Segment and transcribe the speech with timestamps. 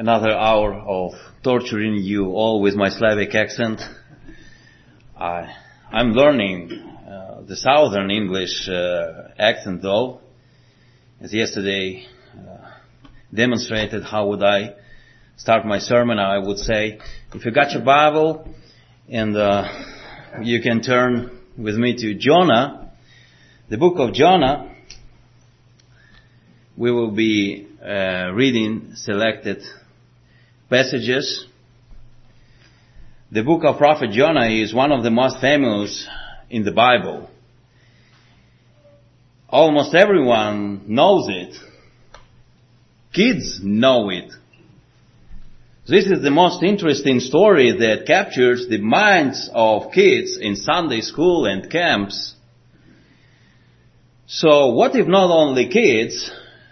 [0.00, 1.12] another hour of
[1.44, 3.82] torturing you all with my Slavic accent.
[5.14, 5.54] I,
[5.92, 10.22] I'm learning uh, the Southern English uh, accent though,
[11.20, 12.70] as yesterday uh,
[13.34, 14.02] demonstrated.
[14.02, 14.74] How would I
[15.36, 16.18] start my sermon?
[16.18, 16.98] I would say,
[17.34, 18.48] if you got your Bible
[19.06, 19.68] and uh,
[20.40, 22.90] you can turn with me to Jonah,
[23.68, 24.74] the book of Jonah,
[26.74, 29.62] we will be uh, reading selected
[30.70, 31.46] passages.
[33.32, 36.06] The book of Prophet Jonah is one of the most famous
[36.48, 37.28] in the Bible.
[39.48, 41.56] Almost everyone knows it.
[43.12, 44.32] Kids know it.
[45.88, 51.46] This is the most interesting story that captures the minds of kids in Sunday school
[51.46, 52.34] and camps.
[54.28, 56.30] So what if not only kids,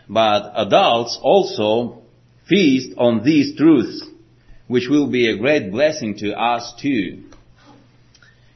[0.09, 1.98] but adults also
[2.48, 4.05] feast on these truths,
[4.66, 7.25] which will be a great blessing to us too.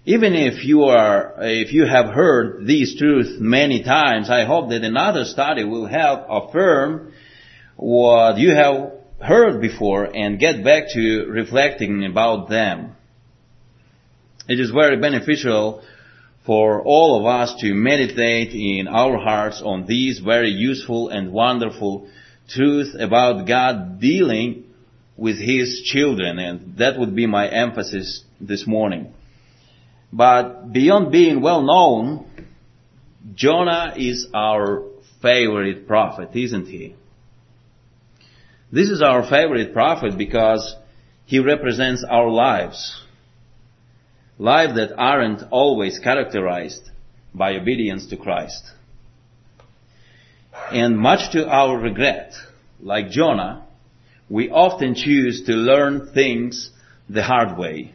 [0.05, 4.83] Even if you are, if you have heard these truths many times, I hope that
[4.83, 7.12] another study will help affirm
[7.77, 12.97] what you have heard before and get back to reflecting about them.
[14.48, 15.83] It is very beneficial
[16.44, 22.09] for all of us to meditate in our hearts on these very useful and wonderful
[22.48, 24.64] truth about God dealing
[25.16, 29.12] with His children, and that would be my emphasis this morning.
[30.12, 32.26] But beyond being well known,
[33.34, 34.82] Jonah is our
[35.22, 36.96] favorite prophet, isn't he?
[38.70, 40.74] This is our favorite prophet because
[41.24, 43.00] he represents our lives.
[44.38, 46.90] Lives that aren't always characterized
[47.34, 48.62] by obedience to Christ.
[50.70, 52.34] And much to our regret,
[52.81, 53.67] like Jonah,
[54.28, 56.70] we often choose to learn things
[57.09, 57.94] the hard way.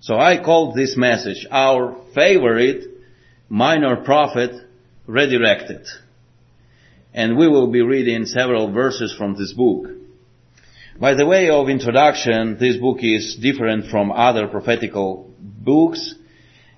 [0.00, 2.84] So I called this message our favorite
[3.48, 4.50] minor prophet
[5.06, 5.86] redirected.
[7.14, 9.86] And we will be reading several verses from this book.
[10.98, 16.14] By the way of introduction, this book is different from other prophetical books.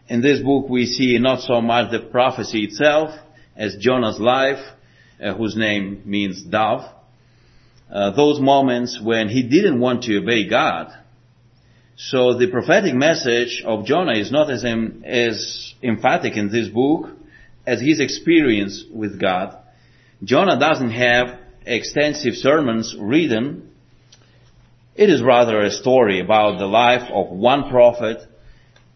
[0.09, 3.15] In this book we see not so much the prophecy itself,
[3.57, 4.59] as Jonah's life,
[5.23, 6.85] uh, whose name means dove.
[7.91, 10.93] Uh, those moments when he didn't want to obey God.
[11.97, 17.11] So the prophetic message of Jonah is not as, em- as emphatic in this book
[17.67, 19.57] as his experience with God.
[20.23, 23.71] Jonah doesn't have extensive sermons written.
[24.97, 28.19] It is rather a story about the life of one prophet,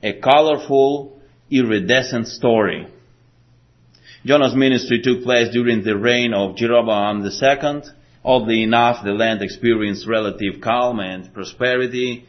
[0.03, 1.21] a colorful,
[1.51, 2.89] iridescent story.
[4.29, 7.83] Jonah's ministry took place during the reign of Jeroboam II.
[8.23, 12.27] Oddly enough, the land experienced relative calm and prosperity.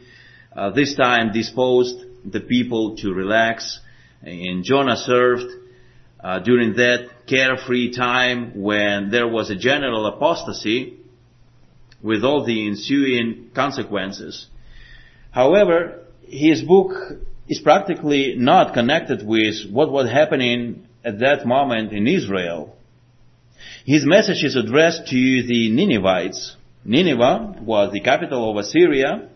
[0.56, 3.80] Uh, this time disposed the people to relax,
[4.22, 5.52] and Jonah served
[6.24, 10.96] uh, during that carefree time when there was a general apostasy
[12.02, 14.46] with all the ensuing consequences.
[15.32, 16.92] However, his book
[17.46, 22.76] is practically not connected with what was happening at that moment in Israel.
[23.84, 26.56] His message is addressed to the Ninevites.
[26.84, 29.28] Nineveh was the capital of Assyria,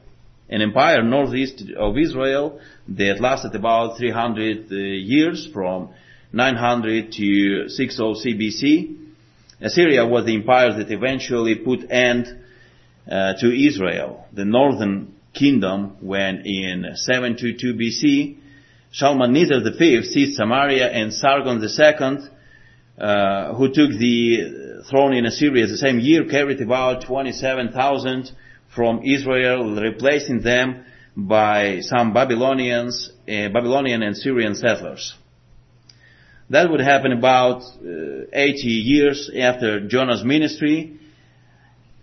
[0.49, 5.91] an empire northeast of Israel that lasted about 300 uh, years from
[6.33, 8.97] 900 to 600 BC.
[9.61, 12.27] Assyria was the empire that eventually put end
[13.11, 18.37] uh, to Israel, the northern kingdom, when in 722 BC
[18.95, 22.29] Shalmaneser V seized Samaria and Sargon II,
[22.97, 28.31] uh, who took the throne in Assyria the same year, carried about 27,000
[28.73, 30.85] from Israel, replacing them
[31.17, 35.13] by some Babylonians, uh, Babylonian and Syrian settlers.
[36.51, 41.01] That would happen about uh, 80 years after Jonah's ministry,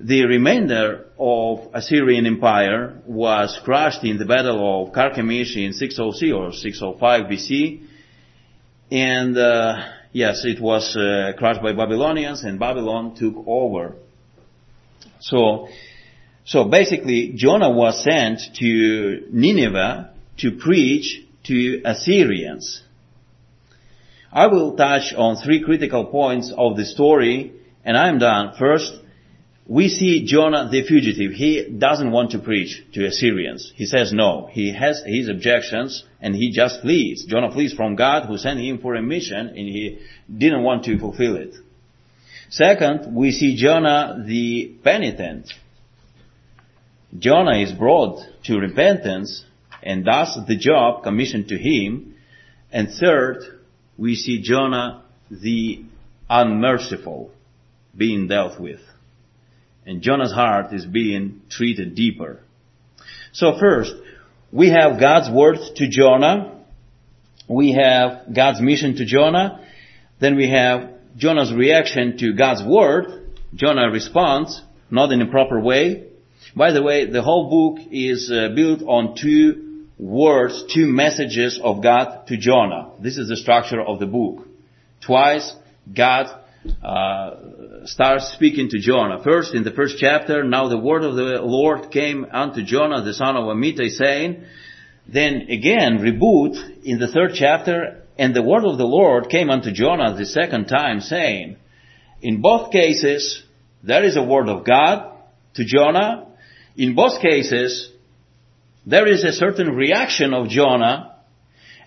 [0.04, 6.52] the remainder of Assyrian Empire was crushed in the Battle of Carchemish in 606 or
[6.52, 7.82] 605 BC.
[8.92, 13.96] And uh, yes, it was uh, crushed by Babylonians, and Babylon took over.
[15.20, 15.68] So,
[16.46, 22.84] so basically, Jonah was sent to Nineveh to preach to Assyrians.
[24.34, 28.54] I will touch on three critical points of the story, and I'm done.
[28.58, 28.94] First,
[29.68, 31.32] we see Jonah the fugitive.
[31.32, 33.72] He doesn't want to preach to Assyrians.
[33.76, 34.50] He says no.
[34.52, 37.26] He has his objections and he just flees.
[37.26, 40.00] Jonah flees from God who sent him for a mission and he
[40.36, 41.56] didn't want to fulfill it.
[42.50, 45.54] Second, we see Jonah the penitent.
[47.18, 49.46] Jonah is brought to repentance
[49.84, 52.16] and does the job commissioned to him.
[52.72, 53.44] And third,
[53.98, 55.86] we see Jonah the
[56.30, 57.32] unmerciful
[57.96, 58.80] being dealt with.
[59.86, 62.40] And Jonah's heart is being treated deeper.
[63.34, 63.94] So first,
[64.52, 66.60] we have God's word to Jonah.
[67.48, 69.68] We have God's mission to Jonah.
[70.20, 73.06] Then we have Jonah's reaction to God's word.
[73.56, 76.08] Jonah responds, not in a proper way.
[76.56, 81.82] By the way, the whole book is uh, built on two words, two messages of
[81.82, 82.92] God to Jonah.
[83.00, 84.48] This is the structure of the book.
[85.06, 85.54] Twice,
[85.94, 86.28] God
[86.84, 89.24] uh, starts speaking to Jonah.
[89.24, 93.14] First, in the first chapter, now the word of the Lord came unto Jonah, the
[93.14, 94.44] son of Amittai, saying,
[95.08, 99.72] then again, reboot in the third chapter, and the word of the Lord came unto
[99.72, 101.58] Jonah the second time, saying,
[102.22, 103.44] in both cases,
[103.84, 105.18] there is a word of God
[105.56, 106.28] to Jonah.
[106.78, 107.90] In both cases,
[108.86, 111.16] there is a certain reaction of Jonah,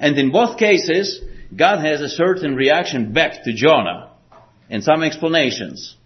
[0.00, 1.20] and in both cases,
[1.54, 4.10] God has a certain reaction back to Jonah
[4.70, 5.96] and some explanations.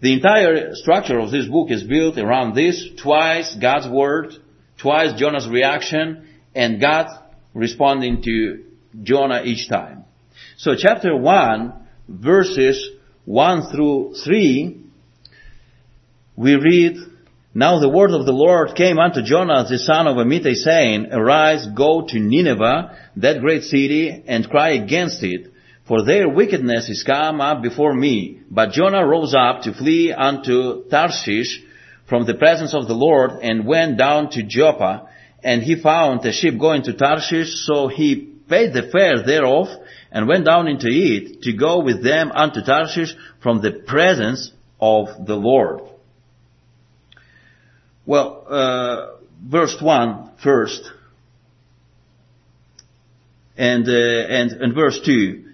[0.00, 4.34] The entire structure of this book is built around this, twice God's word,
[4.78, 7.06] twice Jonah's reaction, and God
[7.54, 8.64] responding to
[9.02, 10.04] Jonah each time.
[10.58, 11.72] So chapter 1,
[12.08, 12.90] verses
[13.24, 14.82] 1 through 3,
[16.36, 16.96] we read,
[17.54, 21.66] Now the word of the Lord came unto Jonah the son of Amittai saying, Arise,
[21.74, 25.50] go to Nineveh, that great city, and cry against it,
[25.86, 28.40] for their wickedness is come up before me.
[28.50, 31.62] But Jonah rose up to flee unto Tarshish
[32.08, 35.08] from the presence of the Lord and went down to Joppa.
[35.44, 39.68] And he found a ship going to Tarshish, so he paid the fare thereof
[40.10, 44.50] and went down into it to go with them unto Tarshish from the presence
[44.80, 45.82] of the Lord.
[48.04, 49.06] Well, uh,
[49.44, 50.90] verse 1 first.
[53.56, 55.45] And, uh, and, and verse 2.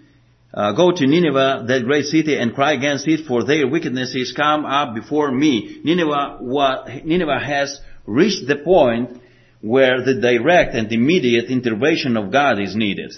[0.54, 4.32] Uh, go to Nineveh, that great city, and cry against it, for their wickedness is
[4.32, 5.80] come up before me.
[5.82, 9.18] Nineveh, what, Nineveh has reached the point
[9.62, 13.14] where the direct and immediate intervention of God is needed.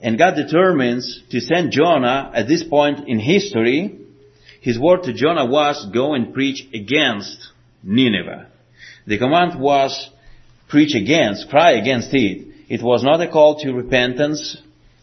[0.00, 3.98] And God determines to send Jonah at this point in history.
[4.60, 7.48] His word to Jonah was, go and preach against
[7.82, 8.46] Nineveh.
[9.06, 10.10] The command was,
[10.68, 12.46] preach against, cry against it.
[12.68, 14.56] It was not a call to repentance,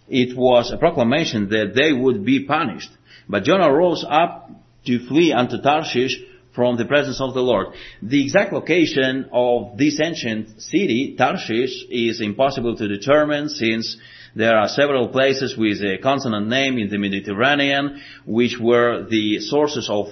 [0.09, 2.89] it was a proclamation that they would be punished.
[3.27, 4.49] But Jonah rose up
[4.85, 6.17] to flee unto Tarshish
[6.53, 7.67] from the presence of the Lord.
[8.01, 13.97] The exact location of this ancient city, Tarshish, is impossible to determine since
[14.35, 19.89] there are several places with a consonant name in the Mediterranean which were the sources
[19.89, 20.07] of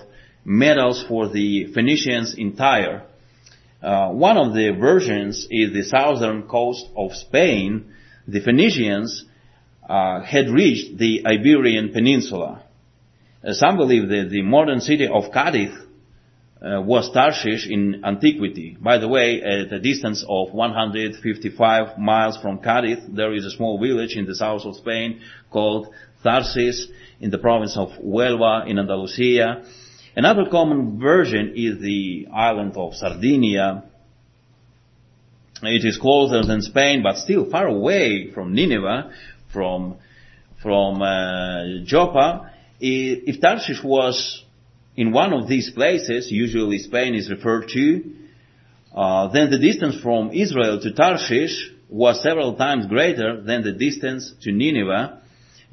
[0.45, 3.03] metals for the Phoenicians in Tyre.
[3.81, 7.93] Uh, one of the versions is the southern coast of Spain.
[8.27, 9.25] The Phoenicians
[9.87, 12.63] uh, had reached the Iberian Peninsula.
[13.43, 15.71] Uh, some believe that the modern city of Cadiz
[16.59, 18.75] uh, was Tarshish in antiquity.
[18.79, 23.79] By the way, at a distance of 155 miles from Cadiz, there is a small
[23.79, 25.93] village in the south of Spain called
[26.25, 26.85] Tharsis
[27.19, 29.63] in the province of Huelva in Andalusia.
[30.15, 33.83] Another common version is the island of Sardinia.
[35.61, 39.11] It is closer than Spain, but still far away from Nineveh,
[39.51, 39.97] from
[40.61, 42.51] from uh, Joppa.
[42.79, 44.43] If Tarshish was
[44.95, 48.13] in one of these places, usually Spain is referred to,
[48.95, 54.33] uh, then the distance from Israel to Tarshish was several times greater than the distance
[54.41, 55.21] to Nineveh.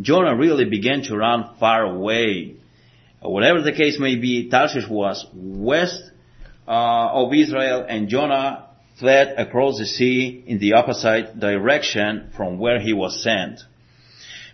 [0.01, 2.57] Jonah really began to run far away.
[3.21, 6.03] Whatever the case may be, Tarshish was west
[6.69, 6.71] uh,
[7.13, 8.67] of Israel, and Jonah
[8.99, 13.61] fled across the sea in the opposite direction from where he was sent.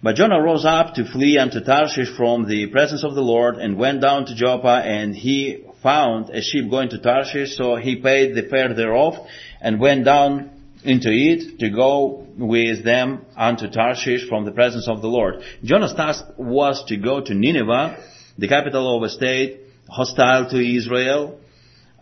[0.02, 3.76] But Jonah rose up to flee unto Tarshish from the presence of the Lord and
[3.76, 8.34] went down to Joppa and he found a ship going to Tarshish, so he paid
[8.34, 9.14] the fare thereof
[9.60, 10.50] and went down
[10.84, 15.42] into it to go with them unto Tarshish from the presence of the Lord.
[15.62, 18.02] Jonah's task was to go to Nineveh,
[18.38, 21.38] the capital of a state hostile to Israel.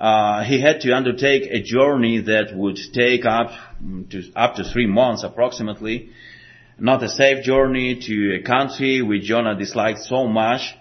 [0.00, 3.50] Uh, he had to undertake a journey that would take up
[4.10, 6.10] to up to three months approximately
[6.78, 10.74] not a safe journey to a country which Jonah disliked so much.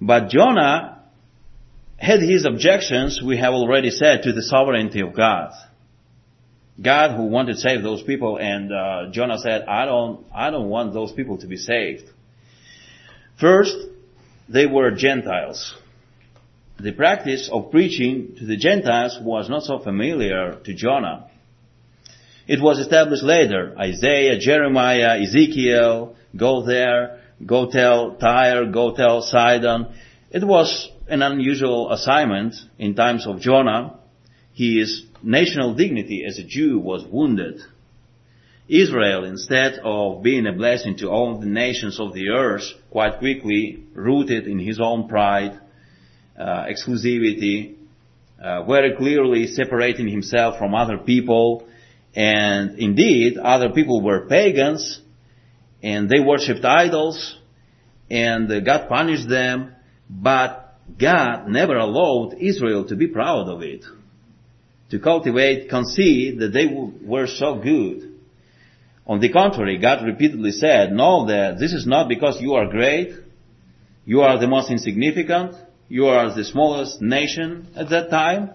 [0.00, 1.02] But Jonah
[1.98, 5.52] had his objections, we have already said, to the sovereignty of God.
[6.82, 10.68] God who wanted to save those people and uh, Jonah said, I don't, I don't
[10.68, 12.08] want those people to be saved.
[13.38, 13.76] First,
[14.48, 15.74] they were Gentiles.
[16.82, 21.26] The practice of preaching to the Gentiles was not so familiar to Jonah.
[22.46, 23.74] It was established later.
[23.78, 29.88] Isaiah, Jeremiah, Ezekiel, go there, go tell Tyre, go tell Sidon.
[30.30, 33.98] It was an unusual assignment in times of Jonah.
[34.54, 37.60] His national dignity as a Jew was wounded.
[38.70, 43.84] Israel, instead of being a blessing to all the nations of the earth, quite quickly
[43.92, 45.60] rooted in his own pride,
[46.40, 47.74] exclusivity,
[48.42, 51.68] uh, very clearly separating himself from other people,
[52.14, 55.00] and indeed, other people were pagans,
[55.82, 57.38] and they worshipped idols,
[58.10, 59.74] and God punished them,
[60.08, 63.84] but God never allowed Israel to be proud of it,
[64.90, 68.18] to cultivate conceit that they were so good.
[69.06, 73.12] On the contrary, God repeatedly said, know that this is not because you are great,
[74.04, 75.54] you are the most insignificant,
[75.90, 78.50] you are the smallest nation at that time.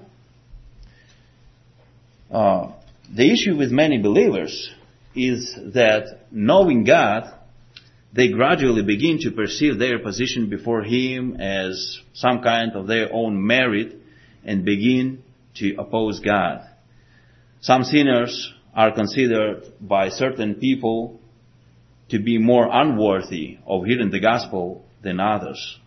[2.32, 2.72] Uh,
[3.14, 4.72] the issue with many believers
[5.14, 7.32] is that knowing God,
[8.14, 13.46] they gradually begin to perceive their position before Him as some kind of their own
[13.46, 13.98] merit
[14.46, 15.22] and begin
[15.56, 16.66] to oppose God.
[17.60, 21.20] Some sinners are considered by certain people
[22.10, 25.80] to be more unworthy of hearing the gospel than others.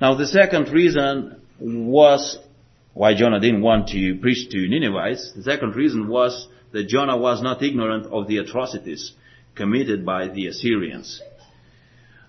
[0.00, 2.38] Now the second reason was
[2.94, 5.32] why Jonah didn't want to preach to Ninevites.
[5.36, 9.12] The second reason was that Jonah was not ignorant of the atrocities
[9.54, 11.20] committed by the Assyrians.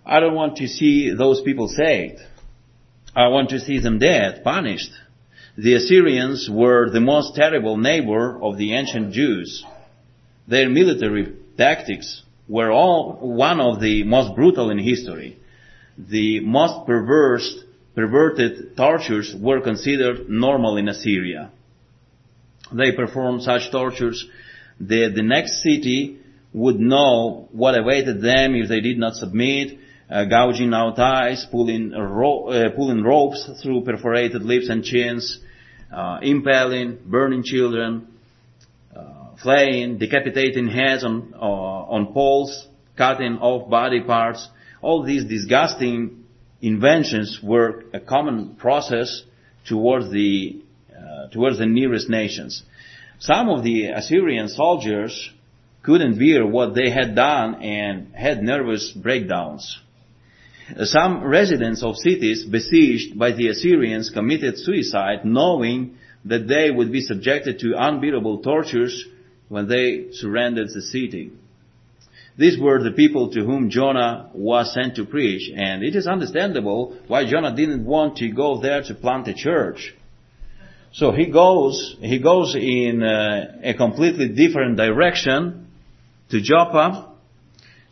[0.05, 2.19] I don't want to see those people saved.
[3.15, 4.91] I want to see them dead, punished.
[5.57, 9.63] The Assyrians were the most terrible neighbor of the ancient Jews.
[10.47, 15.37] Their military tactics were all one of the most brutal in history.
[16.09, 17.63] The most perverse,
[17.95, 21.51] perverted tortures were considered normal in Assyria.
[22.71, 24.25] They performed such tortures
[24.79, 26.17] that the next city
[26.53, 29.77] would know what awaited them if they did not submit,
[30.09, 35.39] uh, gouging out eyes, pulling, ro- uh, pulling ropes through perforated lips and chins,
[35.91, 38.07] uh, impaling, burning children,
[38.95, 42.67] uh, flaying, decapitating heads on, uh, on poles,
[42.97, 44.49] cutting off body parts.
[44.81, 46.25] All these disgusting
[46.61, 49.23] inventions were a common process
[49.67, 50.61] towards the,
[50.91, 52.63] uh, towards the nearest nations.
[53.19, 55.31] Some of the Assyrian soldiers
[55.83, 59.79] couldn't bear what they had done and had nervous breakdowns.
[60.83, 67.01] Some residents of cities besieged by the Assyrians committed suicide knowing that they would be
[67.01, 69.05] subjected to unbearable tortures
[69.49, 71.31] when they surrendered the city.
[72.37, 76.97] These were the people to whom Jonah was sent to preach, and it is understandable
[77.07, 79.93] why Jonah didn't want to go there to plant a church.
[80.93, 85.67] So he goes, he goes in a, a completely different direction
[86.29, 87.11] to Joppa,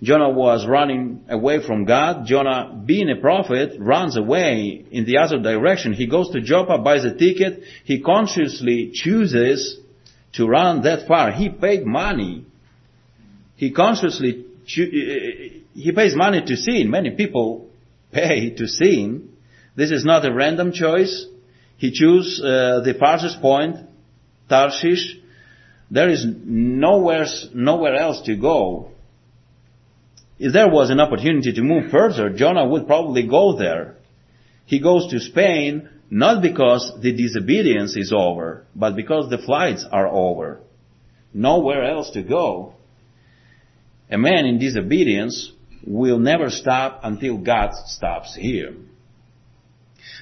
[0.01, 2.25] Jonah was running away from God.
[2.25, 5.91] Jonah, being a prophet, runs away in the other direction.
[5.93, 7.63] He goes to Joppa, buys a ticket.
[7.84, 9.77] He consciously chooses
[10.34, 11.31] to run that far.
[11.31, 12.46] He paid money.
[13.60, 16.89] He consciously, he pays money to sin.
[16.89, 17.68] Many people
[18.10, 19.34] pay to sin.
[19.75, 21.25] This is not a random choice.
[21.75, 23.75] He chose uh, the farthest point,
[24.48, 25.18] Tarshish.
[25.92, 28.92] There is nowhere, nowhere else to go.
[30.38, 33.98] If there was an opportunity to move further, Jonah would probably go there.
[34.68, 40.08] He goes to Spain not because the disobedience is over, but because the flights are
[40.08, 40.62] over.
[41.34, 42.75] Nowhere else to go.
[44.10, 45.51] A man in disobedience
[45.86, 48.74] will never stop until God stops here.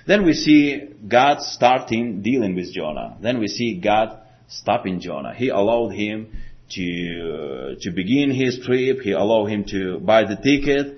[0.06, 3.18] Then we see God starting dealing with Jonah.
[3.22, 5.34] Then we see God stopping Jonah.
[5.34, 6.32] He allowed him
[6.72, 9.00] to, to begin his trip.
[9.00, 10.98] He allowed him to buy the ticket,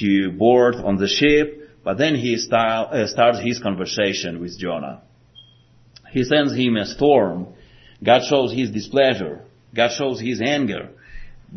[0.00, 5.02] to board on the ship, but then he start, uh, starts his conversation with Jonah.
[6.10, 7.48] He sends him a storm.
[8.02, 9.42] God shows his displeasure.
[9.74, 10.90] God shows his anger.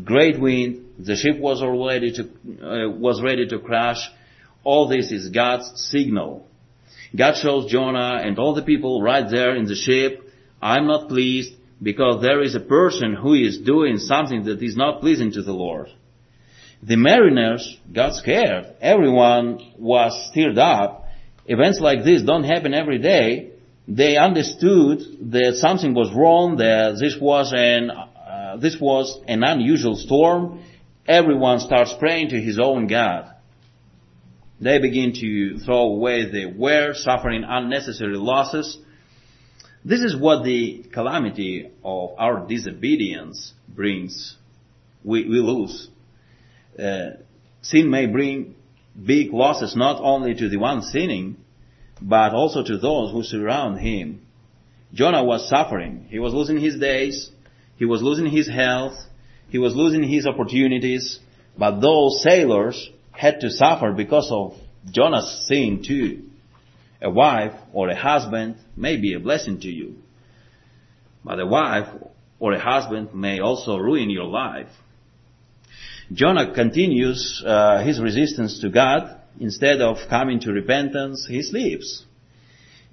[0.03, 0.85] Great wind.
[0.99, 4.09] The ship was already to, uh, was ready to crash.
[4.63, 6.47] All this is God's signal.
[7.15, 10.23] God shows Jonah and all the people right there in the ship,
[10.61, 14.99] I'm not pleased because there is a person who is doing something that is not
[15.01, 15.89] pleasing to the Lord.
[16.83, 18.75] The mariners got scared.
[18.81, 21.05] Everyone was stirred up.
[21.45, 23.51] Events like this don't happen every day.
[23.87, 24.99] They understood
[25.31, 27.89] that something was wrong, that this was an,
[28.61, 30.63] this was an unusual storm.
[31.07, 33.33] Everyone starts praying to his own God.
[34.59, 38.77] They begin to throw away their wear, suffering unnecessary losses.
[39.85, 44.35] This is what the calamity of our disobedience brings.
[45.03, 45.87] We, we lose.
[46.77, 47.11] Uh,
[47.61, 48.55] sin may bring
[49.01, 51.37] big losses not only to the one sinning,
[52.01, 54.25] but also to those who surround him.
[54.93, 56.07] Jonah was suffering.
[56.09, 57.31] He was losing his days.
[57.77, 58.93] He was losing his health.
[59.49, 61.19] He was losing his opportunities.
[61.57, 64.55] But those sailors had to suffer because of
[64.91, 66.23] Jonah's sin too.
[67.01, 69.95] A wife or a husband may be a blessing to you.
[71.23, 71.87] But a wife
[72.39, 74.69] or a husband may also ruin your life.
[76.11, 79.21] Jonah continues uh, his resistance to God.
[79.39, 82.03] Instead of coming to repentance, he sleeps.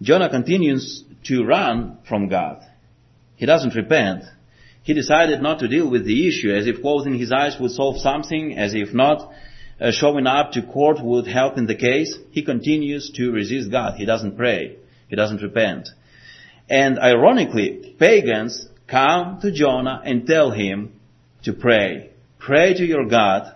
[0.02, 2.62] Jonah continues to run from God.
[3.36, 4.24] He doesn't repent.
[4.84, 7.98] He decided not to deal with the issue as if closing his eyes would solve
[7.98, 9.32] something, as if not
[9.80, 12.16] uh, showing up to court would help in the case.
[12.30, 13.94] He continues to resist God.
[13.96, 14.76] He doesn't pray.
[15.08, 15.88] He doesn't repent.
[16.68, 21.00] And ironically, pagans come to Jonah and tell him
[21.44, 22.10] to pray.
[22.38, 23.54] Pray to your God.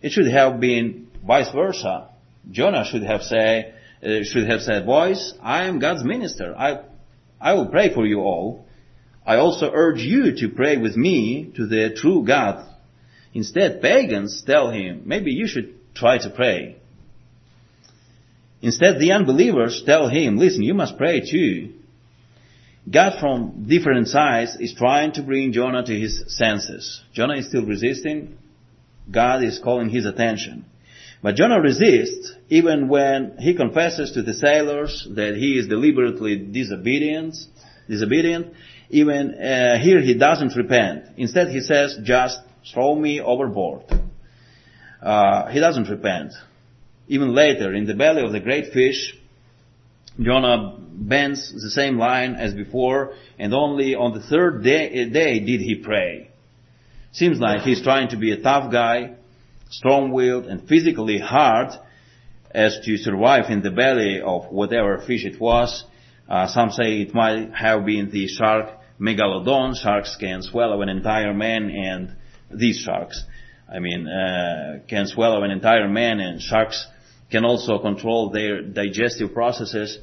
[0.00, 2.08] It should have been vice versa.
[2.50, 6.54] Jonah should have said, uh, should have said, boys, I am God's minister.
[6.56, 6.80] I,
[7.38, 8.64] I will pray for you all.
[9.28, 12.66] I also urge you to pray with me to the true God.
[13.34, 16.76] Instead, pagans tell him, maybe you should try to pray.
[18.62, 21.74] Instead, the unbelievers tell him, listen, you must pray too.
[22.90, 27.02] God from different sides is trying to bring Jonah to his senses.
[27.12, 28.38] Jonah is still resisting.
[29.10, 30.64] God is calling his attention.
[31.22, 37.36] But Jonah resists even when he confesses to the sailors that he is deliberately disobedient,
[37.90, 38.54] disobedient.
[38.90, 41.04] Even uh, here he doesn't repent.
[41.16, 42.40] Instead he says, just
[42.72, 43.82] throw me overboard.
[45.02, 46.32] Uh, he doesn't repent.
[47.06, 49.14] Even later, in the belly of the great fish,
[50.20, 55.60] Jonah bends the same line as before, and only on the third day, day did
[55.60, 56.30] he pray.
[57.12, 59.14] Seems like he's trying to be a tough guy,
[59.70, 61.72] strong-willed and physically hard
[62.50, 65.84] as to survive in the belly of whatever fish it was.
[66.28, 69.74] Uh, some say it might have been the shark megalodon.
[69.76, 72.16] Sharks can swallow an entire man and
[72.50, 73.22] these sharks,
[73.70, 76.86] I mean, uh, can swallow an entire man and sharks
[77.30, 79.98] can also control their digestive processes.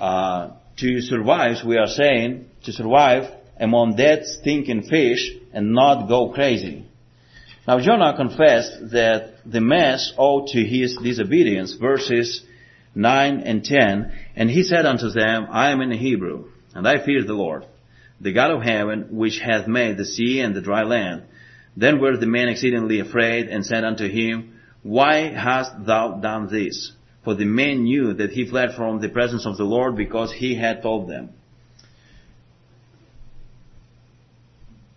[0.00, 6.32] Uh, to survive, we are saying, to survive among dead stinking fish and not go
[6.32, 6.86] crazy.
[7.66, 12.42] Now Jonah confessed that the mess owed to his disobedience, verses
[12.94, 17.24] 9 and 10, and he said unto them, I am in Hebrew, and I fear
[17.24, 17.64] the Lord,
[18.20, 21.24] the God of heaven, which hath made the sea and the dry land.
[21.76, 26.92] Then were the men exceedingly afraid, and said unto him, Why hast thou done this?
[27.24, 30.54] For the men knew that he fled from the presence of the Lord because he
[30.54, 31.30] had told them.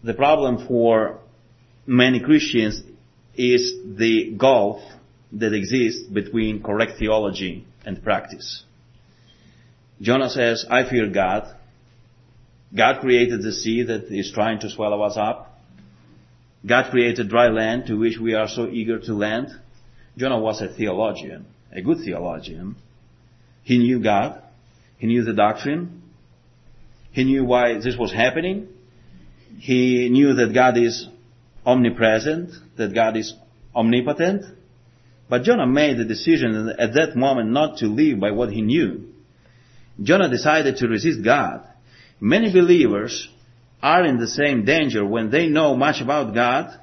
[0.03, 1.19] The problem for
[1.85, 2.81] many Christians
[3.35, 4.81] is the gulf
[5.33, 8.63] that exists between correct theology and practice.
[10.01, 11.55] Jonah says, I fear God.
[12.75, 15.59] God created the sea that is trying to swallow us up.
[16.65, 19.47] God created dry land to which we are so eager to land.
[20.17, 22.75] Jonah was a theologian a good theologian.
[23.63, 24.41] He knew God.
[24.97, 26.01] He knew the doctrine.
[27.11, 28.67] He knew why this was happening.
[29.59, 31.07] He knew that God is
[31.65, 33.33] omnipresent, that God is
[33.75, 34.45] omnipotent.
[35.29, 39.13] But Jonah made the decision at that moment not to live by what he knew.
[40.01, 41.65] Jonah decided to resist God.
[42.19, 43.29] Many believers
[43.81, 46.79] are in the same danger when they know much about God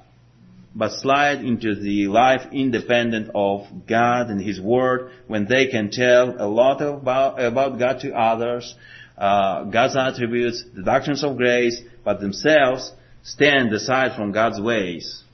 [0.77, 6.37] but slide into the life independent of God and His Word when they can tell
[6.39, 8.75] a lot about, about God to others,
[9.17, 15.25] uh, God's attributes, the doctrines of grace, but themselves stand aside from God's ways.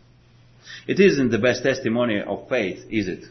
[0.87, 3.25] It isn't the best testimony of faith, is it?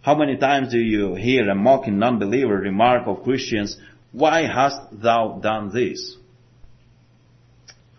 [0.00, 3.76] How many times do you hear a mocking non-believer remark of Christians,
[4.12, 6.16] why hast thou done this?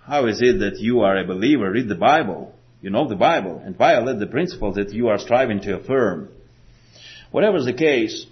[0.06, 3.62] How is it that you are a believer, read the Bible, you know the Bible
[3.64, 6.30] and violate the principles that you are striving to affirm.
[7.32, 8.26] Whatever the case,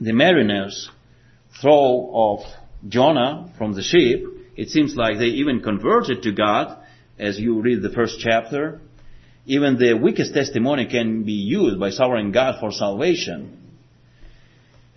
[0.00, 0.88] the mariners
[1.60, 2.46] throw off
[2.88, 4.24] Jonah from the ship.
[4.56, 6.78] It seems like they even converted to God
[7.18, 8.80] as you read the first chapter.
[9.46, 13.59] Even the weakest testimony can be used by sovereign God for salvation.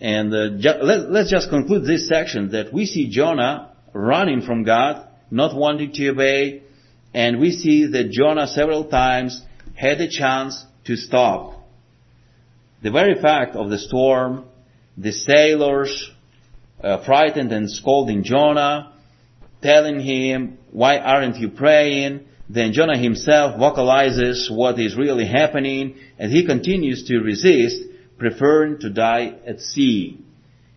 [0.04, 4.62] And uh, ju- let, let's just conclude this section that we see Jonah running from
[4.62, 6.62] God, not wanting to obey,
[7.14, 9.42] and we see that Jonah several times
[9.74, 11.58] had a chance to stop.
[12.82, 14.44] The very fact of the storm,
[14.98, 16.10] the sailors
[16.82, 18.92] uh, frightened and scolding Jonah,
[19.62, 22.26] telling him, why aren't you praying?
[22.50, 27.80] Then Jonah himself vocalizes what is really happening and he continues to resist,
[28.18, 30.18] preferring to die at sea.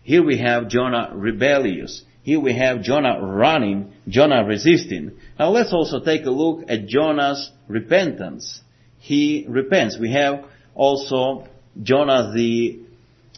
[0.02, 2.02] Here we have Jonah rebellious.
[2.22, 5.12] Here we have Jonah running, Jonah resisting.
[5.38, 8.60] Now let's also take a look at Jonah's repentance.
[8.98, 9.98] He repents.
[9.98, 11.46] We have also
[11.82, 12.80] Jonah the,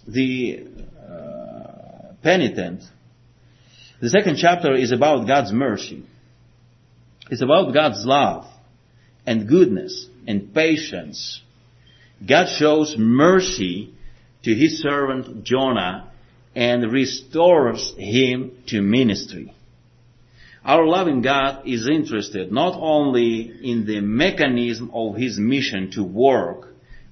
[0.08, 0.66] the
[0.98, 2.82] uh, penitent.
[4.00, 6.04] The second chapter is about God's mercy.
[7.30, 8.46] It's about God's love
[9.26, 11.42] and goodness and patience.
[12.26, 13.94] God shows mercy
[14.42, 16.10] to his servant Jonah
[16.54, 19.54] and restores him to ministry.
[20.64, 26.68] Our loving God is interested not only in the mechanism of his mission to work,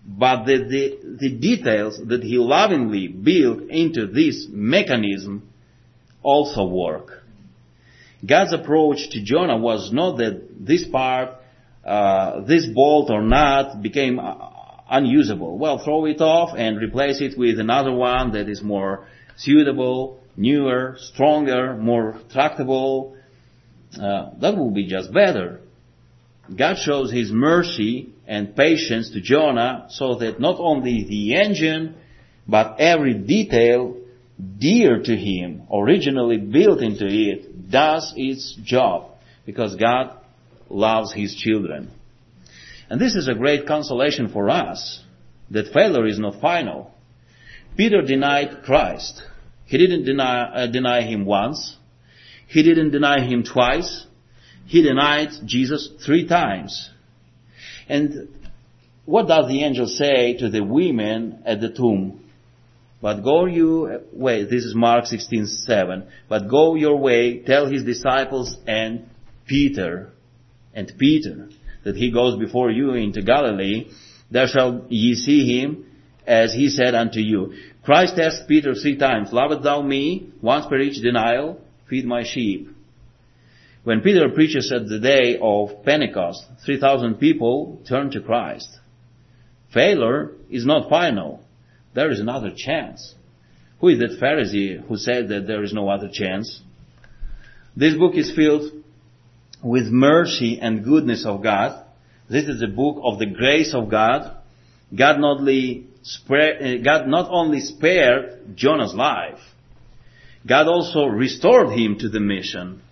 [0.07, 5.49] but the, the, the details that he lovingly built into this mechanism
[6.23, 7.23] also work.
[8.27, 11.31] God's approach to Jonah was not that this part,
[11.85, 14.35] uh, this bolt or nut became uh,
[14.89, 15.59] unusable.
[15.59, 20.97] Well, throw it off and replace it with another one that is more suitable, newer,
[20.99, 23.17] stronger, more tractable.
[23.95, 25.61] Uh, that will be just better.
[26.55, 31.97] God shows His mercy and patience to Jonah so that not only the engine,
[32.47, 33.97] but every detail
[34.59, 39.11] dear to Him, originally built into it, does its job
[39.45, 40.17] because God
[40.71, 41.91] loves His children.
[42.91, 45.03] And this is a great consolation for us
[45.51, 46.91] that failure is not final.
[47.77, 49.23] Peter denied Christ.
[49.67, 51.77] He didn't deny, uh, deny him once.
[52.47, 54.07] He didn't deny him twice.
[54.67, 56.91] He denied Jesus three times.
[57.89, 58.29] And
[59.05, 62.25] what does the angel say to the women at the tomb?
[63.01, 66.05] But go you way, this is Mark 16:7.
[66.29, 69.09] But go your way, tell his disciples and
[69.47, 70.11] Peter,
[70.75, 71.49] and Peter,
[71.89, 73.91] that he goes before you into Galilee,
[74.31, 75.87] there shall ye see him,
[76.27, 77.55] as he said unto you.
[77.83, 80.29] Christ asked Peter three times, Lovest thou me?
[80.43, 82.69] Once per each denial, feed my sheep.
[83.85, 88.69] When Peter preaches at the day of Pentecost, 3,000 people turn to Christ.
[89.73, 91.41] Failure is not final.
[91.95, 93.15] There is another chance.
[93.81, 96.61] Who is that Pharisee who said that there is no other chance?
[97.75, 98.73] This book is filled
[99.63, 101.85] with mercy and goodness of God.
[102.29, 104.37] This is a book of the grace of God.
[104.95, 109.41] God not only spared, uh, God not only spared Jonah's life,
[110.47, 112.83] God also restored him to the mission.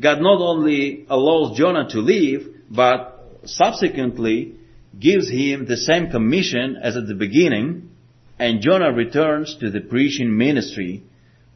[0.00, 4.56] God not only allows Jonah to live, but subsequently
[4.98, 7.90] gives him the same commission as at the beginning,
[8.38, 11.02] and Jonah returns to the preaching ministry.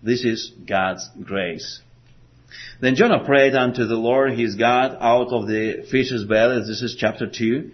[0.02, 1.80] This is God's grace.
[2.80, 6.60] Then Jonah prayed unto the Lord his God out of the fish's belly.
[6.60, 7.70] This is chapter 2.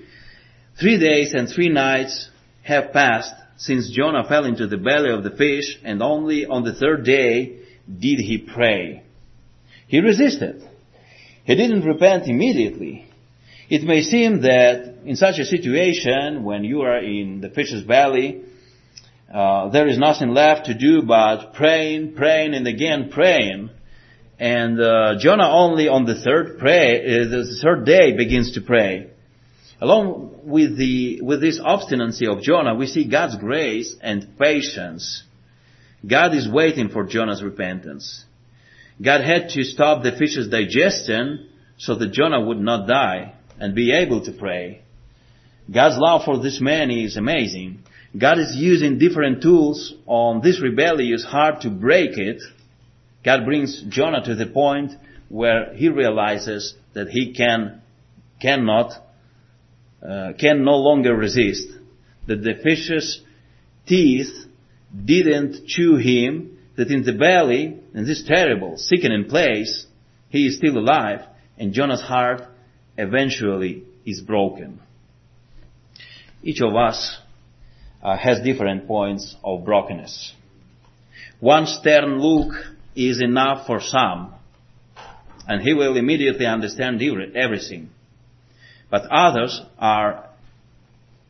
[0.78, 2.28] Three days and three nights
[2.62, 6.74] have passed since Jonah fell into the belly of the fish, and only on the
[6.74, 9.02] third day did he pray.
[9.86, 10.62] He resisted.
[11.44, 13.06] He didn't repent immediately.
[13.68, 18.42] It may seem that in such a situation, when you are in the fish's belly,
[19.32, 23.70] uh, there is nothing left to do but praying, praying, and again praying.
[24.38, 29.10] And uh, Jonah only on the third pray, uh, the third day begins to pray.
[29.80, 35.22] Along with the with this obstinacy of Jonah, we see God's grace and patience.
[36.06, 38.24] God is waiting for Jonah's repentance.
[39.02, 43.92] God had to stop the fish's digestion so that Jonah would not die and be
[43.92, 44.82] able to pray.
[45.72, 47.80] God's love for this man is amazing.
[48.16, 52.40] God is using different tools on this rebellious heart to break it.
[53.26, 54.92] God brings Jonah to the point
[55.28, 57.82] where he realizes that he can,
[58.40, 58.92] cannot,
[60.00, 61.66] uh, can no longer resist.
[62.28, 63.20] That the fish's
[63.84, 64.32] teeth
[65.04, 69.86] didn't chew him, that in the belly, in this terrible, sickening place,
[70.28, 71.26] he is still alive,
[71.58, 72.42] and Jonah's heart
[72.96, 74.78] eventually is broken.
[76.44, 77.18] Each of us
[78.04, 80.32] uh, has different points of brokenness.
[81.40, 82.54] One stern look
[82.96, 84.32] is enough for some,
[85.46, 87.00] and he will immediately understand
[87.36, 87.90] everything.
[88.90, 90.30] But others are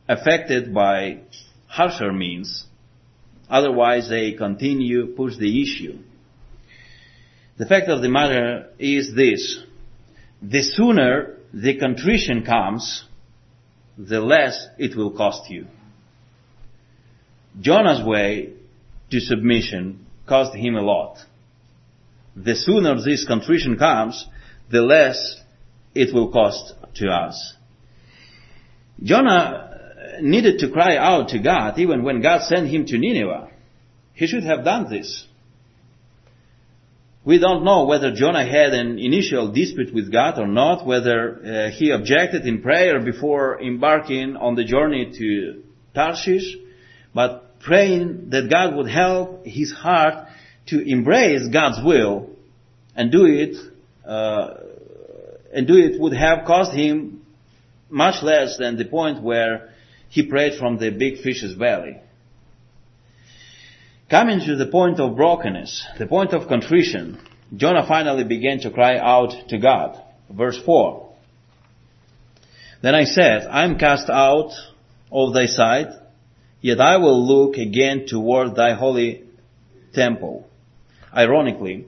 [0.07, 1.19] affected by
[1.67, 2.65] harsher means.
[3.49, 5.99] Otherwise, they continue push the issue.
[7.57, 9.59] The fact of the matter is this:
[10.41, 13.05] the sooner the contrition comes,
[13.97, 15.65] the less it will cost you.
[17.59, 18.53] Jonah's way
[19.09, 21.17] to submission cost him a lot.
[22.43, 24.25] The sooner this contrition comes,
[24.69, 25.41] the less
[25.95, 27.55] it will cost to us.
[29.01, 29.67] Jonah
[30.21, 33.49] needed to cry out to God even when God sent him to Nineveh.
[34.13, 35.27] He should have done this.
[37.23, 41.69] We don't know whether Jonah had an initial dispute with God or not, whether uh,
[41.71, 46.55] he objected in prayer before embarking on the journey to Tarshish,
[47.13, 50.26] but praying that God would help his heart
[50.67, 52.29] to embrace God's will
[52.95, 53.55] and do it,
[54.05, 54.55] uh,
[55.53, 57.25] and do it would have cost him
[57.89, 59.69] much less than the point where
[60.09, 61.97] he prayed from the big fish's belly.
[64.09, 67.19] Coming to the point of brokenness, the point of contrition,
[67.55, 70.01] Jonah finally began to cry out to God.
[70.29, 71.07] Verse 4.
[72.81, 74.51] Then I said, I am cast out
[75.11, 75.87] of thy sight,
[76.61, 79.23] yet I will look again toward thy holy
[79.93, 80.47] temple.
[81.17, 81.85] Ironically,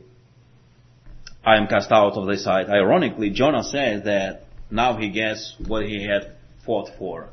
[1.46, 2.68] I am cast out of thy sight.
[2.68, 6.34] Ironically, Jonah says that now he gets what he had
[6.65, 7.30] fought for.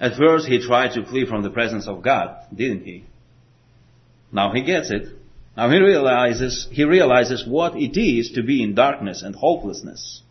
[0.00, 3.04] At first he tried to flee from the presence of God, didn't he?
[4.32, 5.08] Now he gets it.
[5.56, 10.22] Now he realizes, he realizes what it is to be in darkness and hopelessness.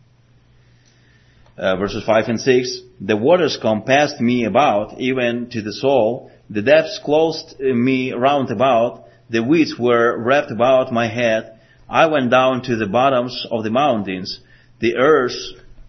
[1.56, 6.30] Uh, verses 5 and 6, the waters compassed me about, even to the soul.
[6.48, 9.07] The depths closed me round about.
[9.30, 11.58] The weeds were wrapped about my head.
[11.88, 14.40] I went down to the bottoms of the mountains.
[14.80, 15.36] The earth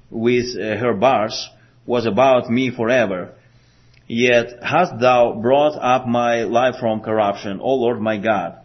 [0.10, 1.49] with uh, her bars
[1.86, 3.34] was about me forever.
[4.08, 8.58] Yet hast thou brought up my life from corruption, O Lord my God.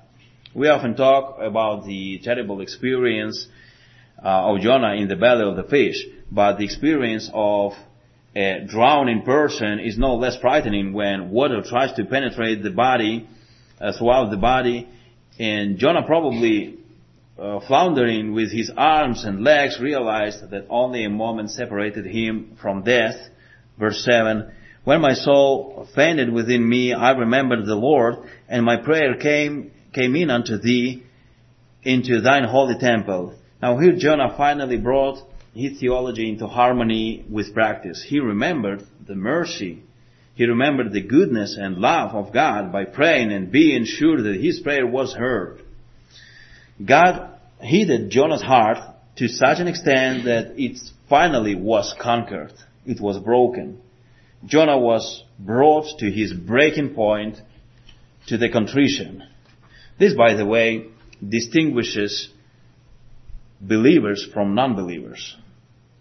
[0.54, 3.46] We often talk about the terrible experience
[4.24, 5.96] uh, of Jonah in the belly of the fish,
[6.30, 7.72] but the experience of
[8.36, 13.28] a drowning person is no less frightening when water tries to penetrate the body,
[13.80, 14.88] uh, throughout the body,
[15.38, 16.78] and Jonah probably
[17.38, 22.84] uh, floundering with his arms and legs realized that only a moment separated him from
[22.84, 23.16] death.
[23.78, 24.52] Verse 7,
[24.84, 28.16] when my soul fainted within me, I remembered the Lord,
[28.48, 31.02] and my prayer came, came in unto thee
[31.82, 33.34] into thine holy temple.
[33.60, 35.18] Now here Jonah finally brought
[35.54, 38.04] his theology into harmony with practice.
[38.06, 39.82] He remembered the mercy.
[40.34, 44.60] He remembered the goodness and love of God by praying and being sure that his
[44.60, 45.62] prayer was heard.
[46.84, 48.78] God heated Jonah's heart
[49.16, 52.52] to such an extent that it finally was conquered.
[52.84, 53.80] It was broken.
[54.44, 57.40] Jonah was brought to his breaking point,
[58.26, 59.22] to the contrition.
[59.98, 60.88] This, by the way,
[61.26, 62.28] distinguishes
[63.60, 65.36] believers from non-believers.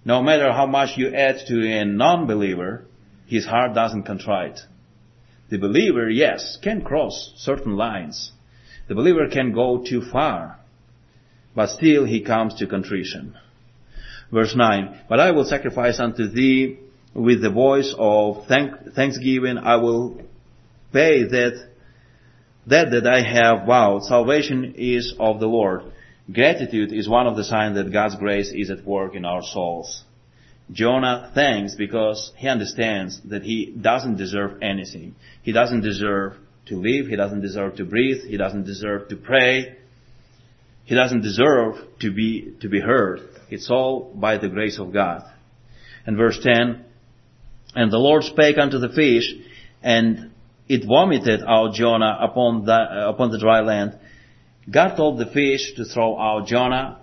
[0.04, 2.86] No matter how much you add to a non-believer,
[3.26, 4.60] his heart doesn't contrite.
[5.50, 8.32] The believer, yes, can cross certain lines.
[8.88, 10.60] The believer can go too far.
[11.56, 13.36] But still he comes to contrition.
[14.32, 16.80] Verse 9, But I will sacrifice unto thee
[17.14, 20.22] with the voice of thank, thanksgiving, I will
[20.92, 21.70] pay that,
[22.68, 24.04] that that I have vowed.
[24.04, 25.84] Salvation is of the Lord.
[26.32, 30.04] Gratitude is one of the signs that God's grace is at work in our souls.
[30.72, 35.16] Jonah thanks because he understands that he doesn't deserve anything.
[35.42, 37.08] He doesn't deserve to live.
[37.08, 38.24] He doesn't deserve to breathe.
[38.24, 39.78] He doesn't deserve to pray.
[40.86, 43.22] He doesn't deserve to be, to be heard.
[43.50, 45.24] It's all by the grace of God.
[46.06, 46.84] And verse 10,
[47.76, 49.34] and the Lord spake unto the fish,
[49.82, 50.32] and
[50.68, 53.98] it vomited out Jonah upon the, upon the dry land.
[54.70, 57.00] God told the fish to throw out Jonah,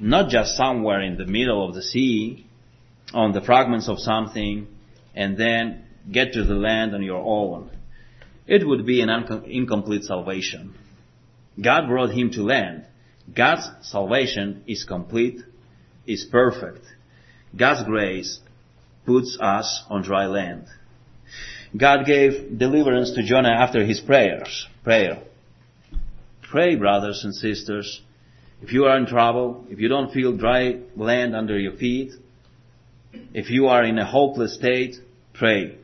[0.00, 2.43] not just somewhere in the middle of the sea,
[3.14, 4.66] on the fragments of something,
[5.14, 7.70] and then get to the land on your own.
[8.46, 9.08] It would be an
[9.46, 10.74] incomplete salvation.
[11.62, 12.84] God brought him to land.
[13.34, 15.40] God's salvation is complete,
[16.06, 16.84] is perfect.
[17.56, 18.40] God's grace
[19.06, 20.66] puts us on dry land.
[21.76, 24.66] God gave deliverance to Jonah after his prayers.
[24.82, 25.22] Prayer.
[26.42, 28.02] Pray, brothers and sisters.
[28.62, 32.12] If you are in trouble, if you don't feel dry land under your feet,
[33.32, 34.96] if you are in a hopeless state,
[35.32, 35.76] pray.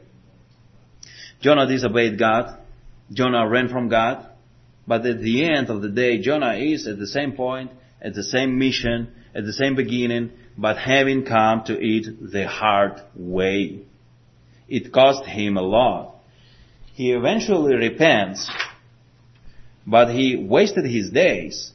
[1.40, 2.59] Jonah disobeyed God.
[3.12, 4.27] Jonah ran from God.
[4.87, 8.23] But at the end of the day, Jonah is at the same point, at the
[8.23, 13.83] same mission, at the same beginning, but having come to it the hard way.
[14.69, 16.16] It cost him a lot.
[16.95, 18.51] He eventually repents,
[19.87, 21.73] but he wasted his days.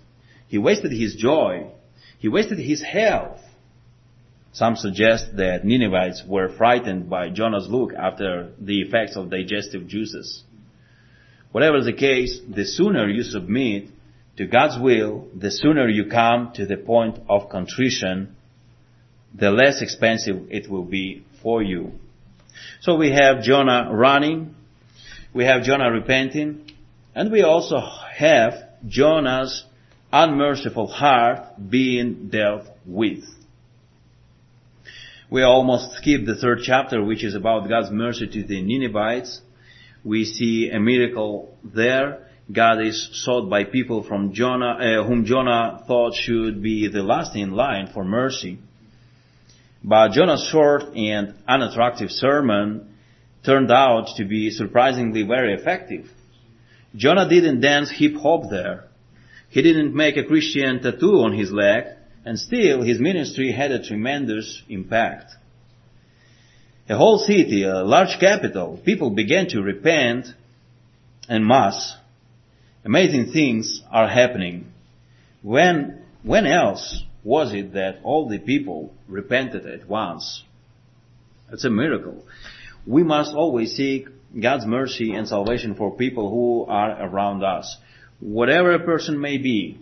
[0.47, 1.67] He wasted his joy.
[2.19, 3.39] He wasted his health.
[4.55, 10.45] Some suggest that Ninevites were frightened by Jonah's look after the effects of digestive juices.
[11.51, 13.89] Whatever the case, the sooner you submit
[14.37, 18.37] to God's will, the sooner you come to the point of contrition,
[19.33, 21.91] the less expensive it will be for you.
[22.79, 24.55] So we have Jonah running,
[25.33, 26.71] we have Jonah repenting,
[27.13, 27.81] and we also
[28.13, 28.53] have
[28.87, 29.65] Jonah's
[30.13, 33.25] unmerciful heart being dealt with.
[35.29, 39.41] We almost skipped the third chapter, which is about God's mercy to the Ninevites.
[40.03, 42.27] We see a miracle there.
[42.51, 47.35] God is sought by people from Jonah, uh, whom Jonah thought should be the last
[47.35, 48.59] in line for mercy.
[49.83, 52.95] But Jonah's short and unattractive sermon
[53.43, 56.07] turned out to be surprisingly very effective.
[56.95, 58.85] Jonah didn't dance hip hop there.
[59.49, 61.85] He didn't make a Christian tattoo on his leg,
[62.25, 65.31] and still his ministry had a tremendous impact.
[66.89, 70.27] A whole city, a large capital, people began to repent
[71.29, 71.95] en masse.
[72.83, 74.71] Amazing things are happening.
[75.41, 80.43] When, when else was it that all the people repented at once?
[81.51, 82.23] It's a miracle.
[82.85, 84.07] We must always seek
[84.39, 87.77] God's mercy and salvation for people who are around us.
[88.19, 89.79] Whatever a person may be,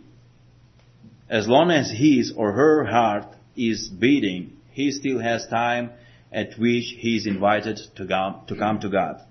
[1.29, 5.91] as long as his or her heart is beating, he still has time
[6.31, 9.21] at which he is invited to come, to come to God.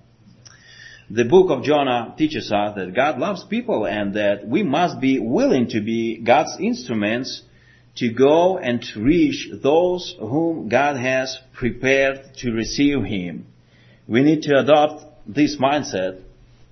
[1.10, 5.18] The book of Jonah teaches us that God loves people and that we must be
[5.18, 7.42] willing to be God's instruments
[7.96, 13.46] to go and reach those whom God has prepared to receive Him.
[14.08, 16.22] We need to adopt this mindset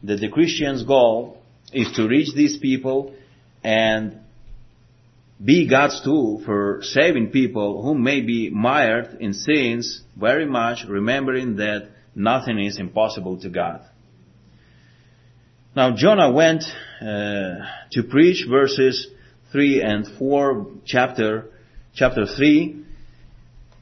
[0.04, 3.14] that the Christian's goal is to reach these people
[3.62, 4.20] and
[5.42, 11.56] be God's tool for saving people who may be mired in sins, very much remembering
[11.56, 13.80] that nothing is impossible to God.
[15.74, 16.64] Now Jonah went
[17.00, 19.06] uh, to preach verses
[19.52, 21.46] 3 and 4, chapter,
[21.94, 22.84] chapter 3,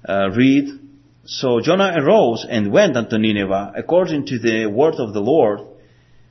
[0.09, 0.69] uh, read,
[1.25, 5.61] So Jonah arose and went unto Nineveh according to the word of the Lord,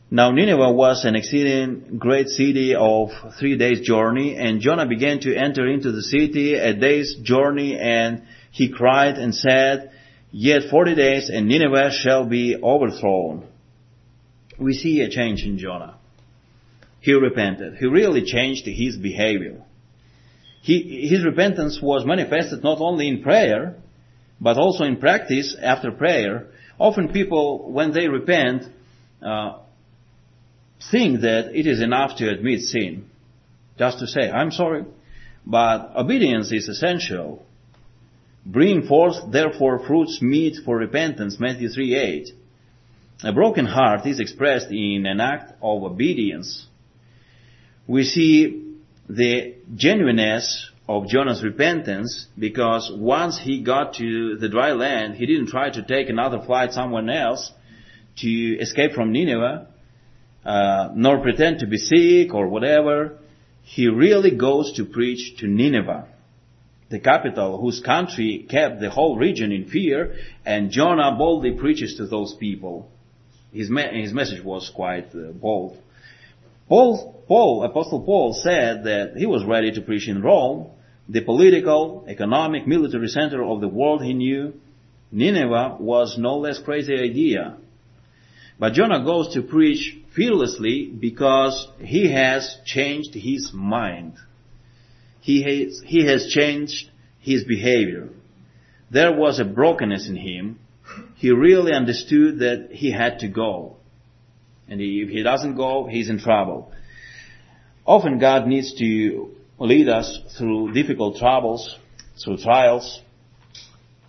[0.10, 5.36] now Nineveh was an exceeding great city of three days journey, and Jonah began to
[5.36, 9.92] enter into the city a day's journey, and he cried and said,
[10.32, 13.48] Yet forty days and Nineveh shall be overthrown.
[14.58, 15.98] We see a change in Jonah.
[17.02, 17.76] He repented.
[17.78, 19.62] He really changed his behavior.
[20.62, 23.76] He, his repentance was manifested not only in prayer,
[24.42, 26.48] but also in practice after prayer.
[26.80, 28.64] Often people, when they repent,
[29.22, 29.60] uh,
[30.92, 33.10] think that it is enough to admit sin.
[33.78, 34.86] Just to say, I'm sorry.
[35.46, 37.46] But obedience is essential.
[38.46, 42.30] Bring forth therefore fruits meet for repentance, Matthew 3 8.
[43.24, 46.68] A broken heart is expressed in an act of obedience.
[47.88, 48.76] We see
[49.10, 55.48] the genuineness of Jonah's repentance because once he got to the dry land, he didn't
[55.48, 57.52] try to take another flight somewhere else
[58.18, 59.68] to escape from Nineveh
[60.46, 63.18] uh, nor pretend to be sick or whatever.
[63.64, 66.08] He really goes to preach to Nineveh,
[66.90, 72.08] the capital whose country kept the whole region in fear, and Jonah boldly preaches to
[72.08, 72.90] those people.
[73.52, 75.78] His, me- his message was quite uh, bold.
[76.70, 80.68] Paul, Paul, Apostle Paul said that he was ready to preach in Rome,
[81.10, 84.54] the political, economic, military center of the world he knew.
[85.12, 87.58] Nineveh was no less crazy idea.
[88.60, 94.14] But Jonah goes to preach fearlessly because he has changed his mind.
[95.22, 96.90] He has, he has changed
[97.20, 98.10] his behavior.
[98.90, 100.60] There was a brokenness in him.
[101.16, 103.76] He really understood that he had to go.
[104.68, 106.72] And if he doesn't go, he's in trouble.
[107.86, 111.78] Often God needs to lead us through difficult troubles,
[112.24, 113.02] through trials,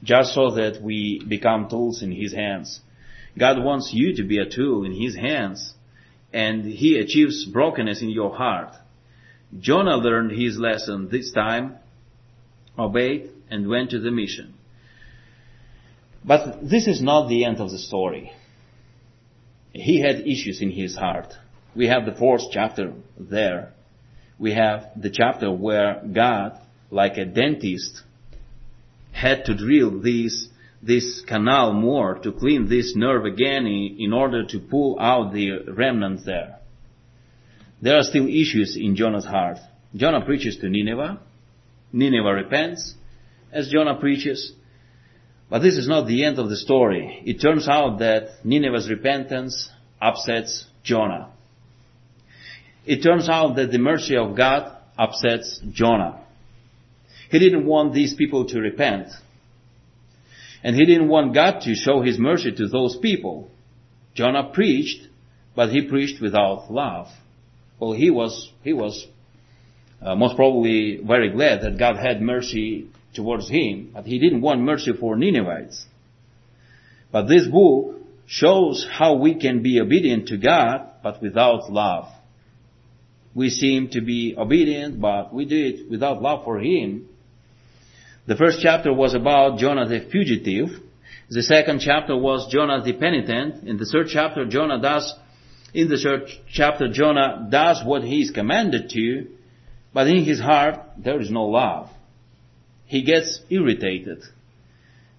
[0.03, 2.81] just so that we become tools in His hands.
[3.39, 5.75] God wants you to be a tool in His hands,
[6.33, 8.75] and He achieves brokenness in your heart.
[9.57, 11.77] Jonah learned his lesson this time,
[12.79, 14.55] obeyed, and went to the mission.
[16.25, 18.33] But this is not the end of the story.
[19.73, 21.33] He had issues in his heart.
[21.75, 23.73] We have the fourth chapter there.
[24.39, 26.61] We have the chapter where God,
[26.91, 28.03] like a dentist,
[29.13, 30.49] had to drill these
[30.83, 36.25] this canal more to clean this nerve again in order to pull out the remnants
[36.25, 36.59] there.
[37.83, 39.59] There are still issues in Jonah's heart.
[39.95, 41.21] Jonah preaches to Nineveh.
[41.93, 42.95] Nineveh repents
[43.53, 44.53] as Jonah preaches.
[45.51, 47.23] But this is not the end of the story.
[47.25, 49.71] It turns out that Nineveh's repentance
[50.01, 51.31] upsets Jonah.
[52.87, 56.21] it turns out that the mercy of God upsets Jonah.
[57.31, 59.09] He didn't want these people to repent.
[60.63, 63.51] And he didn't want God to show his mercy to those people.
[64.15, 65.07] Jonah preached,
[65.55, 67.09] but he preached without love.
[67.79, 69.07] Well, he was, he was
[70.03, 74.61] uh, most probably very glad that God had mercy towards him, but he didn't want
[74.61, 75.85] mercy for Ninevites.
[77.11, 77.97] But this book
[78.27, 82.07] shows how we can be obedient to God, but without love.
[83.35, 87.09] We seem to be obedient, but we do it without love for Him.
[88.29, 90.69] The first chapter was about Jonah the fugitive.
[91.31, 93.67] The second chapter was Jonah the penitent.
[93.67, 95.15] In the third chapter, Jonah does,
[95.73, 99.29] in the third chapter, Jonah does what he is commanded to,
[99.95, 101.89] but in his heart, there is no love.
[102.85, 104.23] He gets irritated.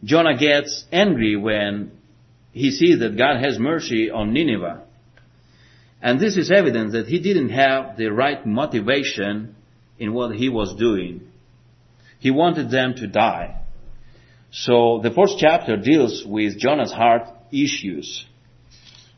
[0.04, 1.92] Jonah gets angry when
[2.52, 4.84] he sees that God has mercy on Nineveh.
[6.00, 9.56] And this is evidence that he didn't have the right motivation
[9.98, 11.29] in what he was doing.
[12.20, 13.62] He wanted them to die.
[14.52, 18.26] So the fourth chapter deals with Jonah's heart issues.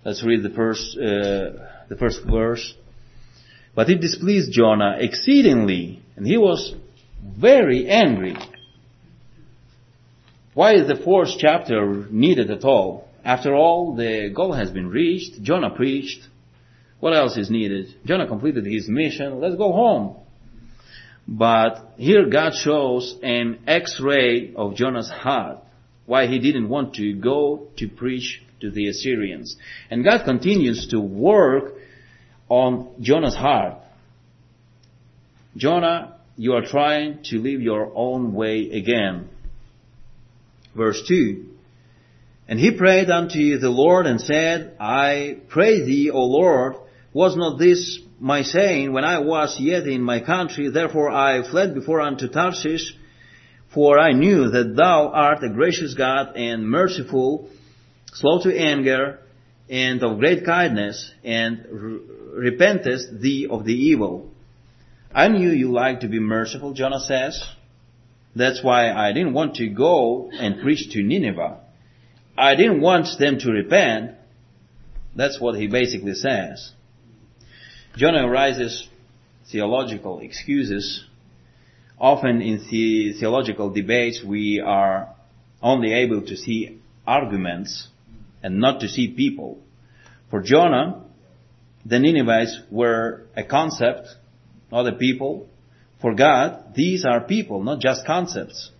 [0.03, 2.73] Let's read the first, uh, the first verse.
[3.73, 6.75] But it displeased Jonah exceedingly, and he was
[7.23, 8.35] very angry.
[10.53, 13.07] Why is the fourth chapter needed at all?
[13.23, 15.41] After all, the goal has been reached.
[15.41, 16.27] Jonah preached.
[16.99, 17.95] What else is needed?
[18.05, 19.39] Jonah completed his mission.
[19.39, 20.17] Let's go home.
[21.27, 25.59] But here God shows an x-ray of Jonah's heart.
[26.05, 29.55] Why he didn't want to go to preach to the Assyrians.
[29.89, 31.75] And God continues to work
[32.49, 33.77] on Jonah's heart.
[35.55, 39.29] Jonah, you are trying to live your own way again.
[40.75, 41.45] Verse 2.
[42.47, 46.75] And he prayed unto the Lord and said, I pray thee, O Lord,
[47.13, 50.69] was not this my saying when I was yet in my country?
[50.69, 52.95] Therefore I fled before unto Tarshish,
[53.73, 57.49] for I knew that thou art a gracious God and merciful,
[58.13, 59.19] slow to anger,
[59.69, 61.65] and of great kindness, and
[62.35, 64.29] repentest thee of the evil.
[65.13, 67.43] I knew you like to be merciful, Jonah says.
[68.35, 71.59] That's why I didn't want to go and preach to Nineveh.
[72.37, 74.11] I didn't want them to repent.
[75.15, 76.71] That's what he basically says.
[77.95, 78.87] Jonah raises
[79.51, 81.05] theological excuses.
[81.99, 85.13] Often in the theological debates we are
[85.61, 87.89] only able to see arguments
[88.41, 89.59] and not to see people.
[90.29, 91.03] For Jonah,
[91.85, 94.07] the Ninevites were a concept,
[94.71, 95.49] not a people.
[95.99, 98.71] For God, these are people, not just concepts.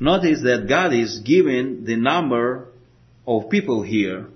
[0.00, 2.68] Notice that God is giving the number
[3.26, 4.26] of people here.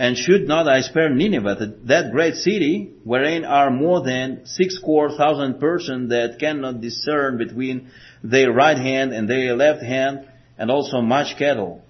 [0.00, 5.10] And should not I spare Nineveh, that great city, wherein are more than six score
[5.14, 7.90] thousand persons that cannot discern between
[8.24, 10.26] their right hand and their left hand,
[10.56, 11.82] and also much cattle.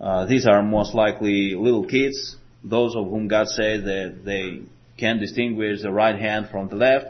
[0.00, 4.62] Uh, these are most likely little kids, those of whom God said that they
[4.96, 7.08] can distinguish the right hand from the left.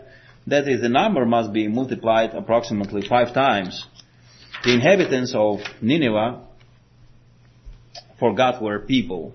[0.49, 3.87] That is, the number must be multiplied approximately five times.
[4.65, 6.41] The inhabitants of Nineveh
[8.19, 9.35] for God were people,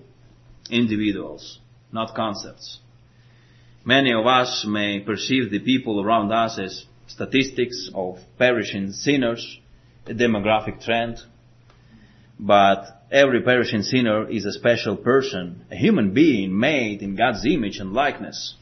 [0.74, 1.60] individuals,
[1.92, 2.80] not concepts.
[3.84, 9.60] Many of us may perceive the people around us as statistics of perishing sinners,
[10.06, 11.18] a demographic trend,
[12.38, 17.78] but every perishing sinner is a special person, a human being made in God's image
[17.78, 18.56] and likeness.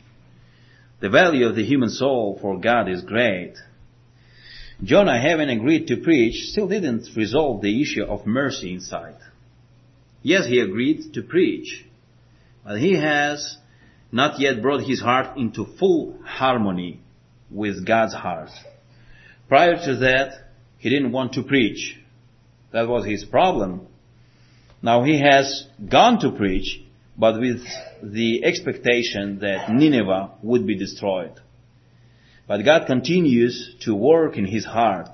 [1.00, 3.54] The value of the human soul for God is great.
[4.84, 9.16] Jonah, having agreed to preach, still didn't resolve the issue of mercy inside.
[10.22, 11.84] Yes, he agreed to preach,
[12.64, 13.56] but he has
[14.10, 17.00] not yet brought his heart into full harmony
[17.50, 18.50] with God's heart.
[19.48, 20.32] Prior to that,
[20.78, 21.98] he didn't want to preach.
[22.72, 23.86] That was his problem.
[24.82, 26.80] Now he has gone to preach,
[27.16, 27.62] but with
[28.02, 31.38] the expectation that Nineveh would be destroyed.
[32.48, 35.08] But God continues to work in his heart.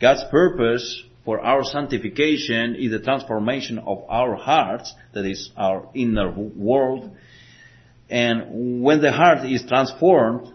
[0.00, 6.30] God's purpose for our sanctification is the transformation of our hearts, that is our inner
[6.30, 7.14] world.
[8.08, 10.50] And when the heart is transformed,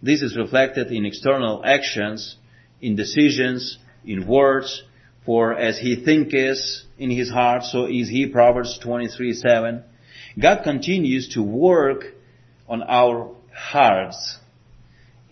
[0.00, 2.36] this is reflected in external actions,
[2.80, 4.84] in decisions, in words,
[5.24, 6.60] for as he thinketh
[6.96, 9.82] in his heart, so is he, Proverbs 23, 7.
[10.40, 12.04] God continues to work
[12.68, 14.38] on our hearts.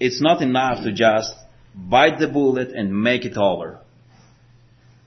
[0.01, 1.33] It's not enough to just
[1.77, 3.79] bite the bullet and make it over.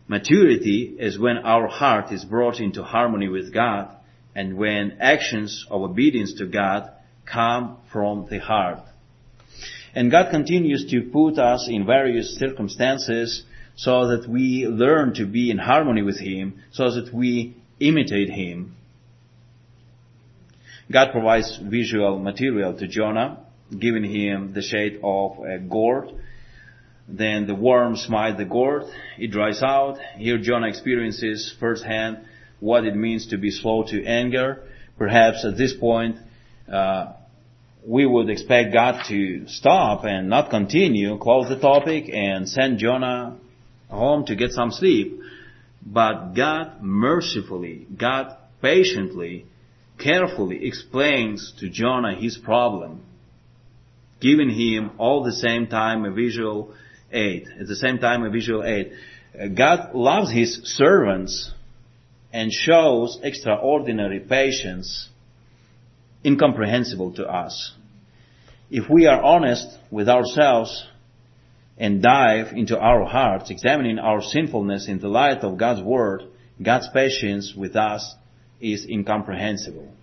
[0.08, 3.90] Maturity is when our heart is brought into harmony with God
[4.34, 6.92] and when actions of obedience to God
[7.26, 8.80] come from the heart.
[9.94, 13.44] And God continues to put us in various circumstances
[13.76, 18.76] so that we learn to be in harmony with Him, so that we imitate Him.
[20.92, 23.40] God provides visual material to Jonah,
[23.78, 26.10] giving him the shade of a gourd.
[27.08, 28.84] Then the worm smites the gourd,
[29.18, 29.98] it dries out.
[30.18, 32.20] Here Jonah experiences firsthand
[32.60, 34.64] what it means to be slow to anger.
[34.98, 36.18] Perhaps at this point,
[36.72, 37.14] uh,
[37.86, 43.38] we would expect God to stop and not continue, close the topic, and send Jonah
[43.90, 45.22] home to get some sleep.
[45.86, 49.46] But God mercifully, God patiently,
[49.98, 53.02] carefully explains to Jonah his problem,
[54.20, 56.74] giving him all the same time a visual
[57.12, 58.94] aid, at the same time a visual aid.
[59.56, 61.52] God loves his servants
[62.34, 65.10] and shows extraordinary patience
[66.26, 67.74] incomprehensible to us.
[68.70, 70.86] If we are honest with ourselves
[71.78, 76.24] and dive into our hearts, examining our sinfulness in the light of God's Word,
[76.62, 78.16] God's patience with us
[78.60, 79.94] is incomprehensible.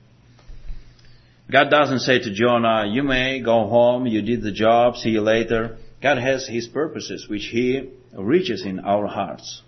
[1.51, 5.21] God doesn't say to Jonah, you may go home, you did the job, see you
[5.21, 5.77] later.
[6.05, 9.63] God has His purposes which He reaches in our hearts.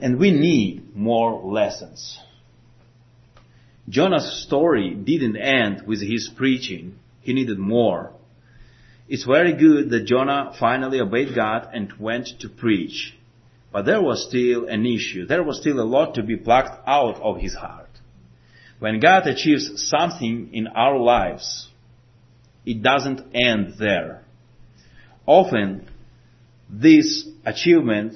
[0.00, 2.18] And we need more lessons.
[3.90, 6.98] Jonah's story didn't end with his preaching.
[7.20, 8.12] He needed more.
[9.06, 13.14] It's very good that Jonah finally obeyed God and went to preach.
[13.70, 15.26] But there was still an issue.
[15.26, 17.90] There was still a lot to be plucked out of his heart.
[18.78, 21.68] When God achieves something in our lives,
[22.64, 24.23] it doesn't end there.
[25.26, 25.88] Often,
[26.68, 28.14] this achievement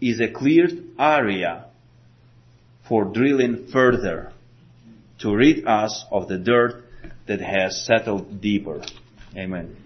[0.00, 1.66] is a cleared area
[2.88, 4.32] for drilling further
[5.20, 6.84] to rid us of the dirt
[7.26, 8.82] that has settled deeper.
[9.36, 9.76] Amen.